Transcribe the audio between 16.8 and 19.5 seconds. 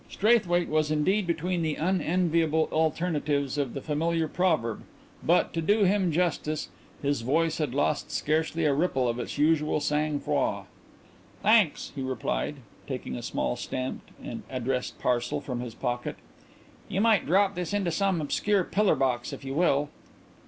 "you might drop this into some obscure pillar box, if